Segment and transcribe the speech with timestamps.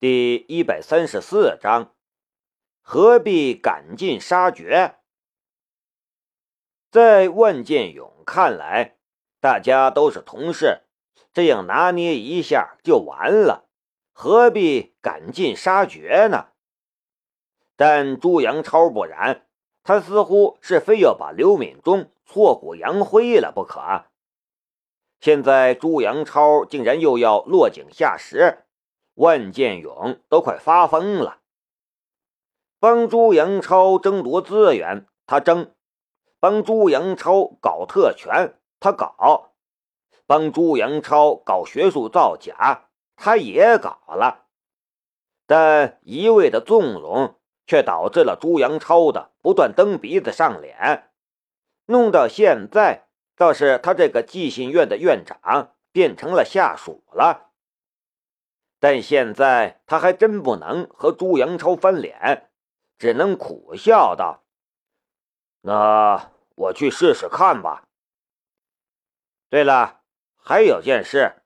[0.00, 1.94] 第一百三十四章，
[2.80, 4.96] 何必赶尽杀绝？
[6.90, 8.96] 在万建勇看来，
[9.40, 10.84] 大家都是同事，
[11.34, 13.68] 这样拿捏一下就完了，
[14.14, 16.46] 何必赶尽杀绝呢？
[17.76, 19.46] 但朱阳超不然，
[19.82, 24.06] 他似乎是非要把刘敏忠挫骨扬灰了不可。
[25.20, 28.64] 现在朱阳超竟然又要落井下石。
[29.20, 31.40] 万建勇都快发疯了，
[32.78, 35.74] 帮朱阳超争夺资源，他争；
[36.38, 39.50] 帮朱阳超搞特权，他搞；
[40.26, 44.46] 帮朱阳超搞学术造假，他也搞了。
[45.46, 47.34] 但一味的纵容，
[47.66, 51.10] 却导致了朱阳超的不断蹬鼻子上脸，
[51.84, 57.49] 弄到现在，倒是他这个寄信院的院长变成了下属了。
[58.80, 62.50] 但现在他还真不能和朱阳超翻脸，
[62.98, 64.42] 只能苦笑道
[65.60, 67.86] ：“那我去试试看吧。”
[69.50, 70.02] 对了，
[70.36, 71.42] 还有件事，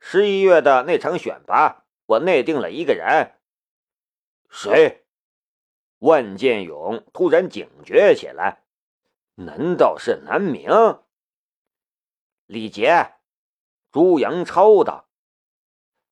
[0.00, 3.34] 十一月的那场选拔，我内定了一个人。
[4.48, 5.04] 谁？
[5.98, 8.62] 万建勇突然警觉起来，
[9.34, 10.70] 难道是南明？
[12.46, 13.16] 李杰，
[13.90, 15.07] 朱阳超道。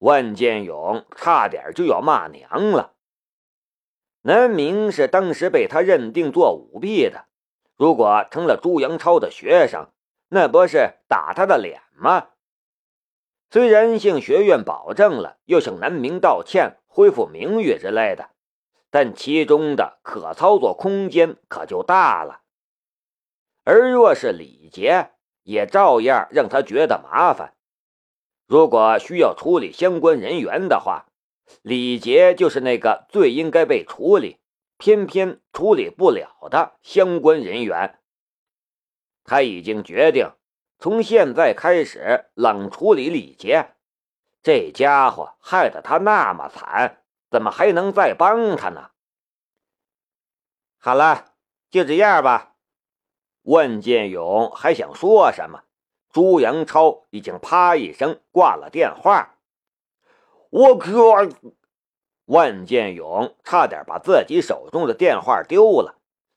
[0.00, 2.94] 万建勇差点就要骂娘了。
[4.22, 7.26] 南明是当时被他认定做舞弊的，
[7.76, 9.88] 如果成了朱阳超的学生，
[10.28, 12.28] 那不是打他的脸吗？
[13.50, 18.30] 虽然向学院保证了要向南明道歉、恢复名誉之类的，
[18.90, 22.42] 但其中的可操作空间可就大了。
[23.64, 25.10] 而若是李杰，
[25.42, 27.54] 也照样让他觉得麻烦。
[28.50, 31.06] 如果需要处理相关人员的话，
[31.62, 34.40] 李杰就是那个最应该被处理，
[34.76, 38.00] 偏偏处理不了的相关人员。
[39.22, 40.32] 他已经决定
[40.80, 43.76] 从现在开始冷处理李杰。
[44.42, 48.90] 这家伙害得他那么惨，怎么还能再帮他呢？
[50.76, 51.34] 好了，
[51.70, 52.56] 就这样吧。
[53.42, 55.62] 万建勇还想说什么？
[56.12, 59.36] 朱阳超已经啪一声挂了电话。
[60.50, 60.90] 我靠！
[62.26, 65.96] 万建勇差点把自己手中的电话丢了，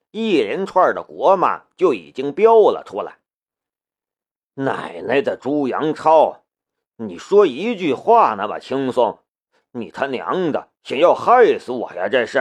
[0.09, 3.19] 一连串的国骂就已经飙了出来。
[4.55, 6.43] 奶奶的朱阳超，
[6.95, 9.19] 你说一句话那么轻松，
[9.71, 12.09] 你他娘的想要害死我呀？
[12.09, 12.39] 这是！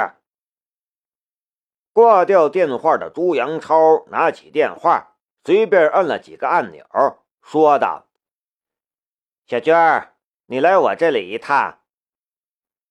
[1.93, 6.87] 挂掉电话的朱阳超拿起电话，随便按了几个按钮。
[7.43, 8.07] 说道
[9.47, 10.15] ：“小娟儿，
[10.47, 11.81] 你来我这里一趟。”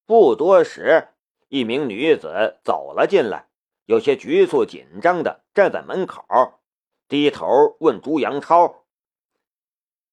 [0.05, 1.07] 不多时，
[1.47, 3.47] 一名女子走了进来，
[3.85, 6.59] 有些局促紧张的站在门口，
[7.07, 8.83] 低头问朱阳超：“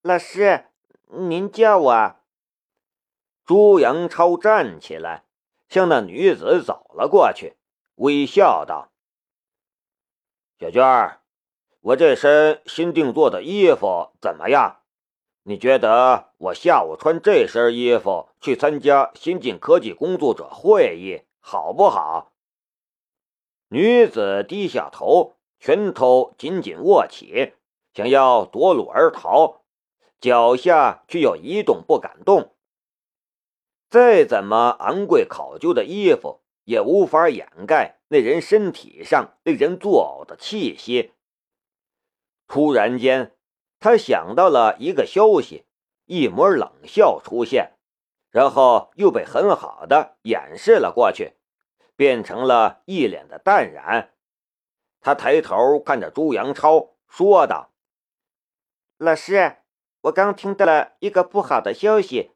[0.00, 0.66] 老师，
[1.06, 2.16] 您叫我？”
[3.44, 5.25] 朱阳超站起来，
[5.69, 7.56] 向那女子走了过去，
[7.97, 8.93] 微笑道
[10.60, 11.20] ：“小娟儿。”
[11.81, 14.81] 我这身新定做的衣服怎么样？
[15.44, 22.33] 你觉得我下午穿这身衣服去参加先进科技工作者会议好不好？
[23.69, 27.55] 女子低下头，拳头紧紧握起，
[27.94, 29.62] 想要夺路而逃，
[30.21, 32.55] 脚下却又一动不敢动。
[33.88, 41.12] 再怎么昂贵考究的衣服，也无法掩盖那人身体上令人作呕的气息。
[42.48, 43.36] 突然间，
[43.78, 45.66] 他想到了一个消息，
[46.06, 47.75] 一抹冷笑出现，
[48.31, 51.34] 然后又被很好的掩饰了过去，
[51.94, 54.14] 变成了一脸的淡然。
[55.00, 57.70] 他抬头看着朱阳超，说道
[58.98, 59.58] ：“老师，
[60.00, 62.32] 我刚听到了一个不好的消息，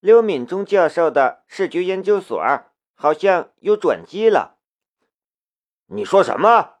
[0.00, 2.38] 刘敏忠教授的视觉研究所
[2.94, 4.58] 好像有转机了。”
[5.86, 6.74] 你说什么？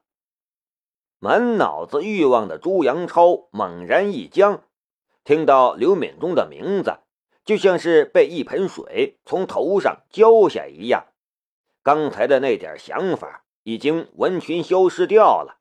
[1.24, 4.64] 满脑子欲望的朱阳超猛然一僵，
[5.22, 6.98] 听到刘敏忠的名字，
[7.44, 11.06] 就像是被一盆水从头上浇下一样，
[11.84, 15.60] 刚才的那点想法已经完全消失掉了。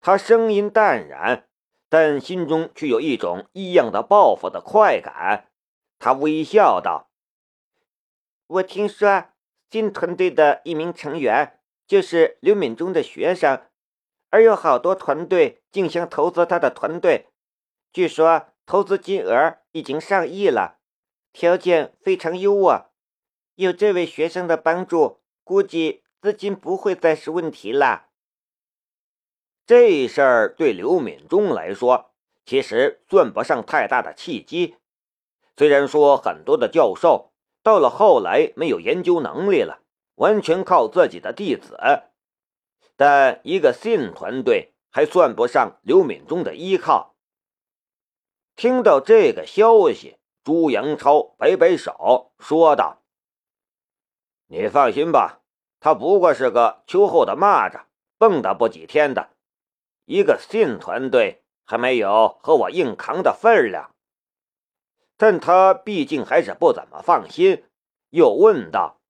[0.00, 1.46] 他声音淡然，
[1.88, 5.50] 但心中却有一种异样的报复的快感。
[6.00, 7.12] 他微笑道
[8.48, 9.26] ：“我听说
[9.70, 13.62] 新团队的一名成员就是刘敏忠的学生。”
[14.32, 17.28] 而有好多团队竞相投资他的团队，
[17.92, 20.78] 据说投资金额已经上亿了，
[21.34, 22.86] 条件非常优渥。
[23.56, 28.06] 有这位学生的帮助，估计资金不会再是问题了。
[29.66, 32.12] 这事儿对刘敏忠来说，
[32.46, 34.76] 其实算不上太大的契机。
[35.58, 37.32] 虽然说很多的教授
[37.62, 39.82] 到了后来没有研究能力了，
[40.14, 41.76] 完全靠自己的弟子，
[43.04, 47.16] 但一个信团队还算不上刘敏忠的依靠。
[48.54, 53.02] 听到这个消息，朱阳超摆摆手，说道
[54.46, 55.42] ：“你放心吧，
[55.80, 57.86] 他不过是个秋后的蚂蚱，
[58.18, 59.30] 蹦跶不几天的。
[60.04, 63.96] 一个信团队还没有和我硬扛的分量。”
[65.18, 67.64] 但他毕竟还是不怎么放心，
[68.10, 69.00] 又问道：“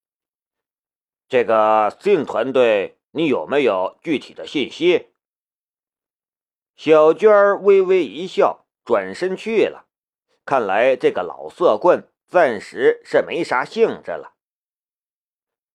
[1.29, 5.11] 这个信团队，你有没有具体的信息？”
[6.77, 8.59] 小娟儿微微一笑。
[8.85, 9.87] 转身去了，
[10.45, 14.35] 看来这个老色棍暂时是没啥兴致了。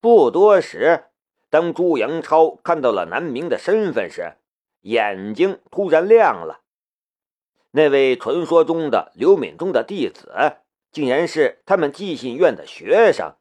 [0.01, 1.06] 不多时，
[1.50, 4.33] 当朱阳超看到了南明的身份时，
[4.81, 6.66] 眼睛突然亮了。
[7.72, 10.57] 那位传说中的刘敏中的弟子，
[10.92, 13.38] 竟然是他们寄信院的学生，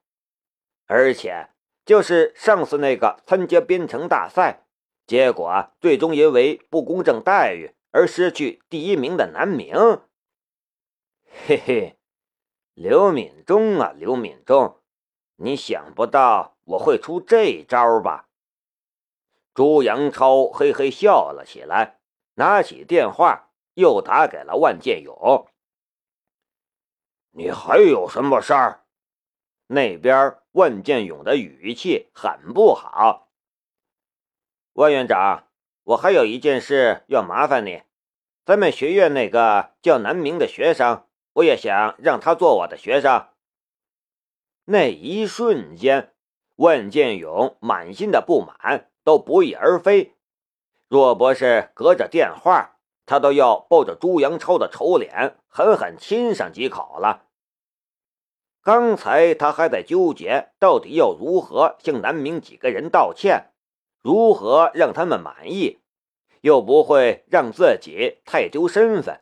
[0.86, 1.48] 而且
[1.86, 4.66] 就是上次那个参加编程大赛，
[5.06, 7.74] 结果最终因为不公正待遇。
[7.92, 10.02] 而失去第一名的南明，
[11.46, 11.98] 嘿嘿，
[12.74, 14.76] 刘敏忠啊，刘敏忠，
[15.36, 18.28] 你想不到我会出这招吧？
[19.54, 22.00] 朱阳超嘿嘿笑了起来，
[22.34, 25.48] 拿起电话又打给了万建勇。
[27.30, 28.85] 你还有什么事儿？
[29.68, 33.28] 那边万建勇的语气很不好。
[34.74, 35.48] 万院长，
[35.84, 37.82] 我还有一件事要麻烦你。
[38.44, 43.28] 咱们学院那个叫南明的学生，我也想让他做我的学生。
[44.66, 46.14] 那一瞬间，
[46.56, 50.14] 万建勇满心的不满都不翼而飞。
[50.88, 57.25] 若不是隔着电话，他都要抱着朱阳超的丑脸狠狠亲上几口了。
[58.66, 63.52] 刚才他还在纠结，到底要如何向南明几个人道歉，
[64.02, 65.78] 如何让他们满意。
[66.40, 69.20] 又不会让自己太丢身份，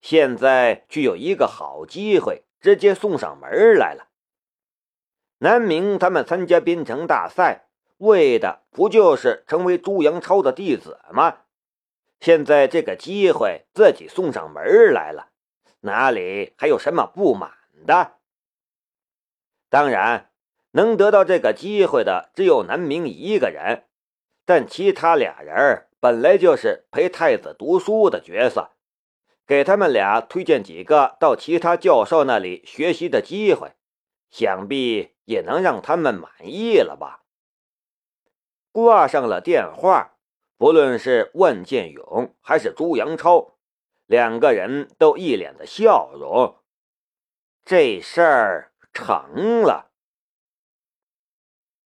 [0.00, 4.08] 现在却有一个好机会，直接送上门来了。
[5.40, 7.68] 南明他们参加编程大赛，
[7.98, 11.40] 为的不就是成为朱阳超的弟子吗？
[12.18, 14.64] 现在这个机会自己送上门
[14.94, 15.32] 来了，
[15.80, 17.50] 哪里还有什么不满
[17.86, 18.14] 的？
[19.68, 20.30] 当然，
[20.72, 23.84] 能得到这个机会的只有南明一个人，
[24.44, 25.84] 但其他俩人。
[26.00, 28.70] 本来就是陪太子读书的角色，
[29.44, 33.72] 给他们俩推荐几个到其他教授那里学习的机会，
[34.30, 37.24] 想必也能让他们满意了吧。
[38.70, 40.18] 挂上了电话，
[40.56, 43.56] 不论是万建勇还是朱阳超，
[44.06, 46.58] 两个人都一脸的笑容。
[47.64, 49.92] 这事儿成了。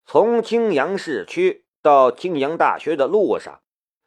[0.07, 3.61] 从青阳市区到青阳大学的路上。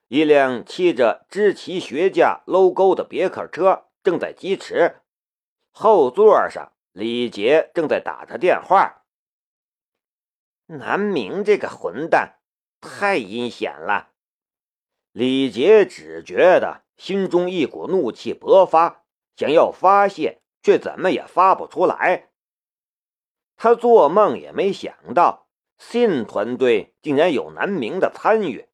[0.07, 5.01] 一辆漆着知奇学架 logo 的别克车正在疾驰，
[5.71, 9.03] 后座上李杰正在打着电话。
[10.67, 12.37] 南明这个混蛋
[12.79, 14.11] 太阴险了，
[15.11, 22.29] 李杰只觉得心中一股怒气勃发，想要发泄，却怎么也发不出来。
[23.57, 25.47] 他做梦也没想到，
[25.77, 28.67] 信团队竟然有南明的参与。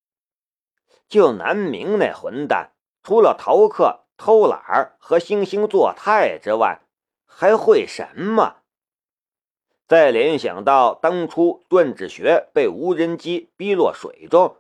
[1.07, 2.71] 就南明那混蛋，
[3.03, 6.81] 除了逃课、偷懒和惺惺作态之外，
[7.25, 8.57] 还会什么？
[9.88, 14.55] 再联想到当初段志学被无人机逼落水中，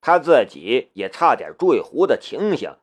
[0.00, 2.76] 他自己也差点坠湖的情形，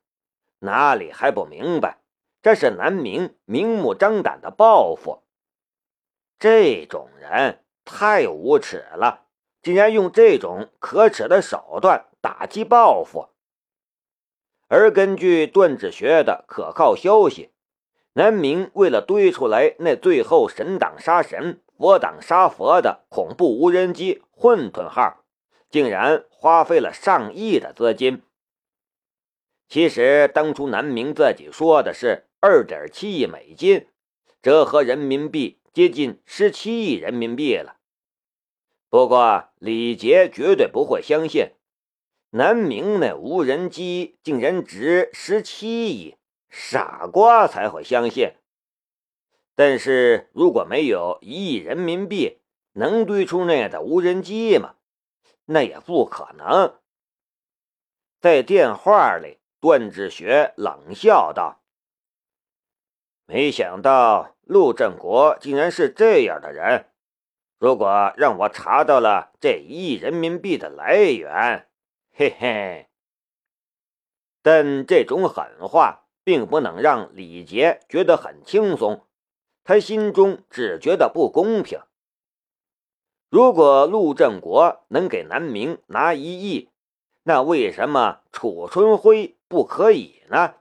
[0.59, 1.99] 哪里还不明白？
[2.41, 5.22] 这是南明明目张胆的报复。
[6.43, 9.27] 这种人太无耻了，
[9.61, 12.07] 竟然用这种可耻的手段。
[12.19, 13.29] 打击报复，
[14.67, 17.51] 而根据段志学的可靠消息，
[18.15, 25.23] 南明为了堆出来那最后神挡杀神、佛挡杀佛的恐怖无人机“混沌号”，
[25.71, 28.21] 竟然花费了上亿的资金。
[29.69, 33.87] 其实当初南明自己说的是二点七亿美金，
[34.41, 37.77] 折合人民币接近十七亿人民币了。
[38.89, 41.53] 不过李杰绝对不会相信。
[42.29, 46.17] 南明那无人机竟然值十七亿，
[46.49, 48.33] 傻瓜才会相信。
[49.55, 52.39] 但是如果没有一亿人民币，
[52.73, 54.75] 能堆出那样的无人机吗？
[55.45, 56.79] 那也不可能。
[58.19, 61.61] 在电话里，段志学冷笑道
[63.27, 66.87] ：“没想到陆振国竟然是这样的人。
[67.59, 71.67] 如果让我查到了这一亿人民币的来源，
[72.13, 72.87] 嘿嘿。”
[74.43, 79.07] 但这种狠话并不能让李杰觉得很轻松，
[79.63, 81.79] 他心中只觉得不公平。
[83.29, 86.69] 如果陆振国能给南明拿一亿，
[87.23, 90.55] 那为什么楚春辉不可以呢？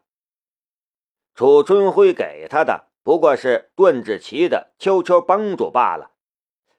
[1.35, 6.13] 楚春辉给他的不过是段志奇的悄悄帮助罢了，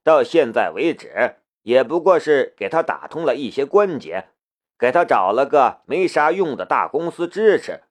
[0.03, 4.29] 到现在为止，也不过是给他打通了一些关节，
[4.77, 7.83] 给他找了个没啥用的大公司支持，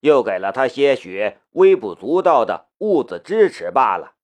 [0.00, 4.14] 又给了他些许微不足道的物资支持罢了。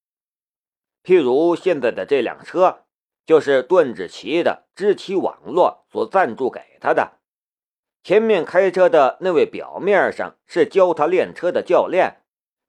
[1.02, 2.85] 譬如现在的这辆车。
[3.26, 7.19] 就是段志奇的知奇网络所赞助给他的。
[8.02, 12.19] 前面开车的那位，表面上是教他练车的教练，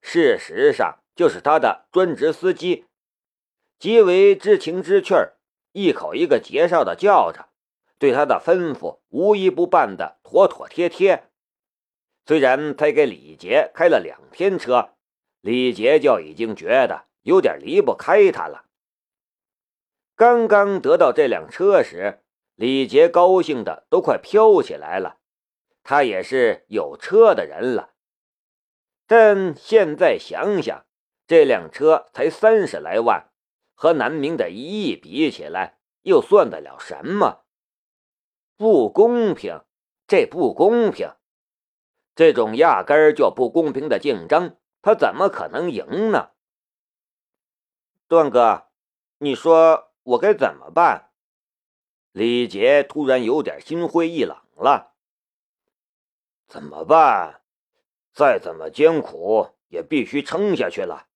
[0.01, 2.86] 事实上就是他的专职司机，
[3.79, 5.38] 极为知情知趣儿，
[5.72, 7.50] 一口一个杰少的叫着，
[7.98, 11.29] 对他的吩咐无一不办的妥妥帖帖。
[12.25, 14.96] 虽然才给李杰开了两天车，
[15.41, 18.65] 李杰就已经觉得有点离不开他了。
[20.15, 22.22] 刚刚得到这辆车时，
[22.55, 25.17] 李杰高兴的都快飘起来了。
[25.84, 27.93] 他也是有车的人了。
[29.12, 30.86] 但现在想想，
[31.27, 33.30] 这辆车才三十来万，
[33.75, 37.44] 和南明的一亿比起来，又算得了什么？
[38.56, 39.65] 不公平！
[40.08, 41.13] 这不公平！
[42.15, 46.30] 这种压根儿就不公平的竞争，他怎么可能赢呢？
[48.08, 48.70] 段哥，
[49.18, 49.91] 你说？
[50.03, 51.12] 我该怎么办？
[52.13, 54.94] 李杰突然有点心灰意冷了。
[56.48, 57.41] 怎么办？
[58.13, 61.08] 再怎么艰苦，也必须撑下去了。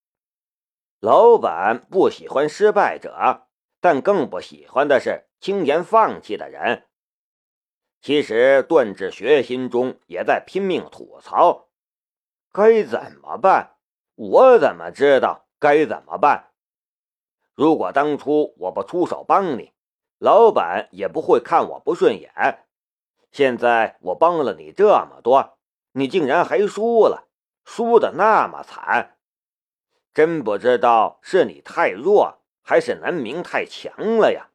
[1.00, 3.48] 老板不喜欢失败者，
[3.80, 6.88] 但更不喜欢的是轻言放弃的人。
[8.02, 11.70] 其实段志学心中也在拼命吐槽：
[12.52, 13.78] 该怎么办？
[14.16, 16.52] 我怎么知道该怎么办？
[17.54, 19.74] 如果当初我不出手帮你，
[20.18, 22.66] 老板也不会看我不顺眼。
[23.32, 25.55] 现在我帮了你这么多，
[25.98, 27.30] 你竟然还输了，
[27.64, 29.18] 输的那么惨，
[30.14, 34.50] 真不知道是你太弱，还是南明太强了呀！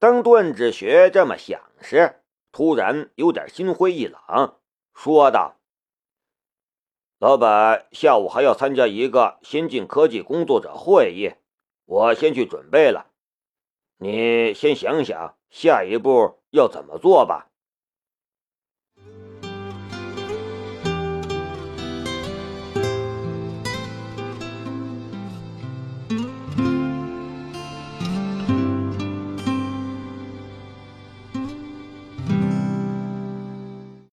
[0.00, 4.56] 当段志学这么想时，突然有点心灰意冷，
[4.94, 5.60] 说道。
[7.18, 11.34] 老板下午还要参加一个先进科技工作者会议，
[11.84, 13.12] 我先去准备了。
[13.98, 17.50] 你先想想下一步要怎么做吧。